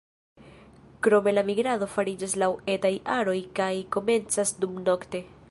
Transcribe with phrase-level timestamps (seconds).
[1.07, 5.25] Krome la migrado fariĝas laŭ etaj aroj kaj komencas dumnokte.